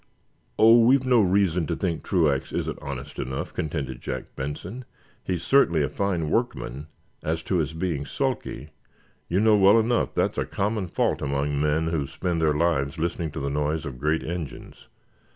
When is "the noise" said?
13.39-13.85